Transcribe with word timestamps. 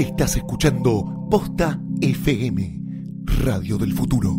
Estás 0.00 0.34
escuchando 0.36 1.26
Posta 1.30 1.78
FM, 2.00 2.80
Radio 3.44 3.76
del 3.76 3.92
Futuro. 3.92 4.34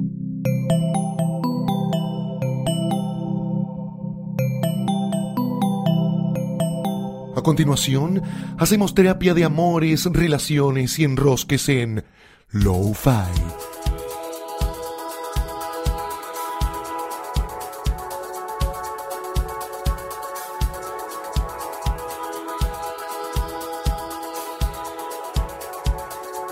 A 7.35 7.41
continuación, 7.43 8.23
hacemos 8.57 8.95
terapia 8.95 9.35
de 9.35 9.43
amores, 9.43 10.07
relaciones 10.11 10.97
y 10.97 11.03
enrosques 11.03 11.69
en 11.69 12.05
Lo-Fi. 12.49 13.90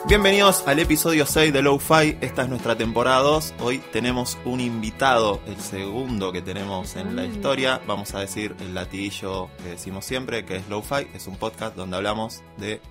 Bienvenidos 0.09 0.63
al 0.65 0.79
episodio 0.79 1.23
6 1.27 1.53
de 1.53 1.61
Lo-Fi, 1.61 2.17
esta 2.19 2.41
es 2.41 2.49
nuestra 2.49 2.75
temporada 2.75 3.19
2, 3.19 3.53
hoy 3.59 3.77
tenemos 3.91 4.39
un 4.43 4.59
invitado, 4.59 5.39
el 5.45 5.57
segundo 5.57 6.31
que 6.31 6.41
tenemos 6.41 6.95
en 6.95 7.15
la 7.15 7.25
historia, 7.25 7.79
vamos 7.85 8.15
a 8.15 8.19
decir 8.19 8.55
el 8.59 8.73
latiguillo 8.73 9.49
que 9.59 9.69
decimos 9.69 10.05
siempre, 10.05 10.45
que 10.45 10.55
es 10.55 10.67
Lo-Fi, 10.67 11.09
es 11.13 11.27
un 11.27 11.35
podcast 11.35 11.75
donde 11.75 11.97
hablamos 11.97 12.41
de 12.57 12.81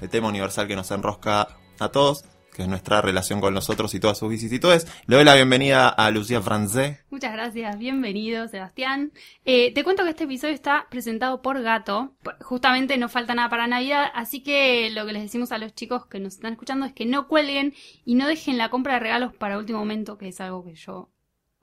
el 0.00 0.08
tema 0.08 0.26
universal 0.26 0.66
que 0.66 0.74
nos 0.74 0.90
enrosca 0.90 1.46
a 1.78 1.88
todos, 1.90 2.24
que 2.54 2.62
es 2.62 2.68
nuestra 2.68 3.02
relación 3.02 3.40
con 3.40 3.52
nosotros 3.52 3.92
y 3.94 4.00
todas 4.00 4.16
sus 4.16 4.30
vicisitudes. 4.30 4.86
Le 5.06 5.16
doy 5.16 5.24
la 5.24 5.34
bienvenida 5.34 5.88
a 5.88 6.10
Lucía 6.10 6.40
Francé. 6.40 7.00
Muchas 7.10 7.32
gracias, 7.32 7.76
bienvenido 7.78 8.46
Sebastián. 8.48 9.12
Eh, 9.44 9.74
te 9.74 9.82
cuento 9.82 10.04
que 10.04 10.10
este 10.10 10.24
episodio 10.24 10.54
está 10.54 10.86
presentado 10.88 11.42
por 11.42 11.60
Gato. 11.60 12.14
Justamente 12.40 12.96
no 12.96 13.08
falta 13.08 13.34
nada 13.34 13.48
para 13.50 13.66
Navidad, 13.66 14.06
así 14.14 14.42
que 14.42 14.88
lo 14.90 15.04
que 15.04 15.12
les 15.12 15.22
decimos 15.22 15.50
a 15.50 15.58
los 15.58 15.74
chicos 15.74 16.06
que 16.06 16.20
nos 16.20 16.34
están 16.34 16.52
escuchando 16.52 16.86
es 16.86 16.92
que 16.92 17.06
no 17.06 17.26
cuelguen 17.26 17.74
y 18.04 18.14
no 18.14 18.28
dejen 18.28 18.56
la 18.56 18.70
compra 18.70 18.94
de 18.94 19.00
regalos 19.00 19.34
para 19.34 19.58
último 19.58 19.80
momento, 19.80 20.16
que 20.16 20.28
es 20.28 20.40
algo 20.40 20.64
que 20.64 20.74
yo 20.74 21.10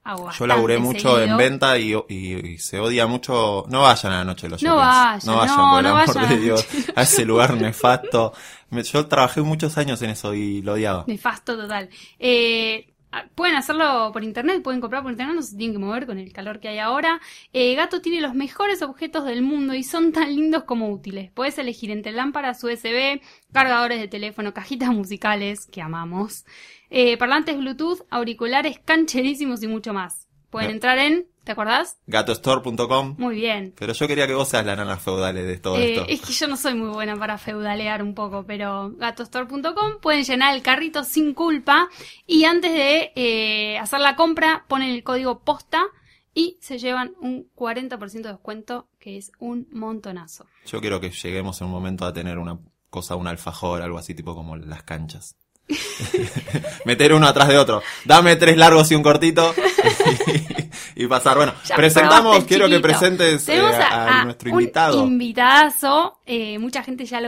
hago 0.04 0.32
Yo 0.32 0.48
laburé 0.48 0.78
mucho 0.80 1.16
seguido. 1.16 1.24
en 1.24 1.38
venta 1.38 1.78
y, 1.78 1.94
y- 2.10 2.50
y 2.54 2.58
se 2.58 2.80
odia 2.80 3.06
mucho. 3.08 3.66
No 3.70 3.82
vayan 3.82 4.12
a 4.14 4.18
la 4.20 4.24
noche 4.24 4.50
los 4.50 4.62
No 4.64 4.76
vayan, 4.78 5.20
no 5.26 5.38
vayan, 5.38 5.58
no, 5.58 5.70
por 5.72 5.80
el 5.80 5.84
no 5.84 5.90
amor 5.98 6.08
vayan 6.16 6.30
de 6.30 6.38
Dios. 6.38 6.68
A 6.96 7.02
ese 7.04 7.26
lugar 7.26 7.54
nefasto. 7.56 8.34
Yo 8.72 9.06
trabajé 9.08 9.42
muchos 9.42 9.78
años 9.78 10.02
en 10.02 10.12
eso 10.12 10.34
y 10.34 10.62
lo 10.62 10.74
odiaba. 10.74 11.04
Nefasto 11.08 11.58
total. 11.58 11.90
Eh, 12.20 12.88
ah, 12.88 12.94
pueden 13.36 13.56
hacerlo 13.56 14.12
por 14.14 14.23
internet, 14.23 14.64
pueden 14.64 14.81
comprar 14.81 15.04
por 15.04 15.12
internet, 15.12 15.36
no 15.36 15.42
se 15.42 15.58
tienen 15.58 15.76
que 15.76 15.84
mover 15.86 16.06
con 16.06 16.17
el 16.17 16.31
calor 16.31 16.59
que 16.59 16.70
hay 16.70 16.80
ahora. 16.80 17.22
Eh, 17.54 17.76
Gato 17.76 18.02
tiene 18.02 18.22
los 18.22 18.34
mejores 18.34 18.81
objetos 18.81 19.26
del 19.26 19.42
mundo 19.42 19.73
y 19.73 19.84
son 19.84 20.12
tan 20.12 20.36
lindos 20.36 20.64
como 20.64 20.90
útiles. 20.90 21.32
Puedes 21.32 21.58
elegir 21.58 21.92
entre 21.92 22.12
lámparas 22.12 22.64
USB, 22.64 23.22
cargadores 23.52 24.00
de 24.00 24.08
teléfono, 24.08 24.54
cajitas 24.54 24.89
musicales, 24.94 25.66
que 25.66 25.82
amamos, 25.82 26.45
eh, 26.89 27.17
parlantes 27.17 27.58
Bluetooth, 27.58 28.02
auriculares 28.09 28.80
cancherísimos 28.80 29.64
y 29.64 29.67
mucho 29.67 29.94
más. 29.94 30.31
Pueden 30.52 30.70
Eh. 30.70 30.74
entrar 30.74 31.00
en, 31.00 31.26
¿te 31.44 31.54
acordás? 31.54 31.98
Gatostore.com. 32.08 33.16
Muy 33.18 33.36
bien. 33.36 33.74
Pero 33.78 33.94
yo 33.94 34.08
quería 34.08 34.28
que 34.28 34.34
vos 34.34 34.48
seas 34.50 34.66
la 34.66 34.76
nana 34.76 34.98
feudal 34.98 35.34
de 35.36 35.58
todo 35.58 35.78
Eh, 35.78 35.94
esto. 35.96 36.06
es 36.08 36.22
que 36.22 36.34
yo 36.34 36.48
no 36.48 36.58
soy 36.58 36.76
muy 36.76 36.90
buena 36.90 37.16
para 37.18 37.38
feudalear 37.38 38.04
un 38.04 38.14
poco, 38.14 38.44
pero 38.46 38.92
gatostore.com 38.98 40.00
pueden 40.02 40.24
llenar 40.24 40.54
el 40.56 40.62
carrito 40.62 41.04
sin 41.04 41.34
culpa 41.34 41.88
y 42.28 42.44
antes 42.44 42.72
de 42.74 43.12
eh, 43.16 43.78
hacer 43.80 44.00
la 44.02 44.16
compra 44.16 44.66
ponen 44.68 44.90
el 44.92 45.04
código 45.04 45.40
posta 45.40 45.84
y 46.34 46.58
se 46.62 46.78
llevan 46.80 47.14
un 47.20 47.50
40% 47.56 48.22
de 48.22 48.30
descuento 48.30 48.88
que 49.00 49.18
es 49.18 49.32
un 49.40 49.68
montonazo. 49.72 50.46
Yo 50.66 50.80
quiero 50.80 51.00
que 51.02 51.10
lleguemos 51.12 51.60
en 51.62 51.68
un 51.68 51.74
momento 51.74 52.06
a 52.06 52.14
tener 52.14 52.38
una 52.38 52.60
cosa, 52.90 53.16
un 53.16 53.28
alfajor, 53.28 53.82
algo 53.82 53.98
así 53.98 54.14
tipo 54.16 54.36
como 54.36 54.56
las 54.58 54.84
canchas. 54.84 55.36
Meter 56.86 57.14
uno 57.14 57.27
atrás 57.27 57.48
de 57.48 57.58
otro. 57.58 57.82
Dame 58.05 58.36
tres 58.36 58.58
largos 58.58 58.92
y 58.92 58.95
un 58.95 59.04
cortito. 59.04 59.54
y, 60.95 61.08
pasar. 61.08 61.38
Bueno, 61.38 61.54
Ya 61.66 61.76
presentamos, 61.76 62.44
quiero 62.45 62.70
que 62.70 62.80
presentes 62.80 63.48
eh, 63.49 63.60
a, 63.60 64.22
a 64.22 64.26
nuestro 64.26 64.49
invitado. 64.49 65.04
Un 65.04 65.14
invitadazo, 65.14 66.20
eh, 66.26 66.58
mucha 66.60 66.83
gente 66.83 67.05
ya 67.05 67.17
lo 67.17 67.20